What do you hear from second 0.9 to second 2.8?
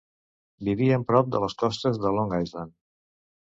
prop de les costes de Long Island.